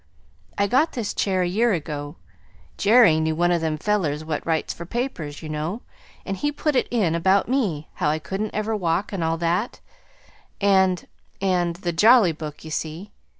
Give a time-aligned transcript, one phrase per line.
[0.57, 2.15] I got this chair a year ago.
[2.75, 5.83] Jerry knew one of them fellers what writes for papers, you know,
[6.25, 9.79] and he put it in about me how I couldn't ever walk, and all that,
[10.59, 11.05] and
[11.39, 13.11] and the Jolly Book, you see.